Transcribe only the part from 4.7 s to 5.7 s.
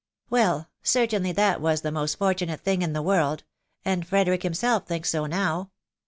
thinks so now.